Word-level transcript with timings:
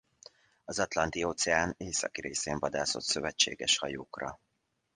Az 0.65 0.79
Atlanti-óceán 0.79 1.73
északi 1.77 2.21
részén 2.21 2.59
vadászott 2.59 3.03
szövetséges 3.03 3.77
hajókra. 3.77 4.39